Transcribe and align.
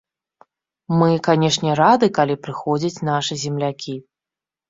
Мы, 1.01 1.09
канешне, 1.27 1.75
рады, 1.81 2.09
калі 2.17 2.35
прыходзяць 2.47 3.03
нашы 3.13 3.33
землякі. 3.43 3.95